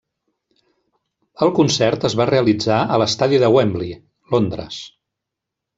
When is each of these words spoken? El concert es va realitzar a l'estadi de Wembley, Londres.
El 1.47 1.53
concert 1.59 2.09
es 2.11 2.17
va 2.21 2.27
realitzar 2.31 2.81
a 2.97 3.01
l'estadi 3.03 3.43
de 3.45 3.53
Wembley, 3.59 3.97
Londres. 4.35 4.85